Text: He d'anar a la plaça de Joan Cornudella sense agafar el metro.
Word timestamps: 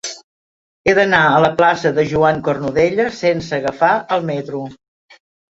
He 0.89 0.95
d'anar 0.99 1.19
a 1.25 1.35
la 1.45 1.51
plaça 1.59 1.91
de 1.97 2.05
Joan 2.13 2.41
Cornudella 2.49 3.07
sense 3.19 3.57
agafar 3.61 3.93
el 4.19 4.27
metro. 4.33 4.65